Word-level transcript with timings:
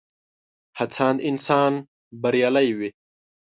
هڅاند 0.77 1.17
انسان 1.29 1.73
بريالی 2.21 2.69
وي. 2.77 2.89